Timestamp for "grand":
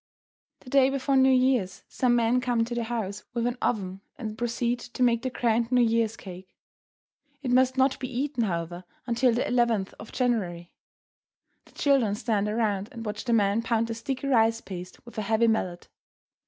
5.29-5.71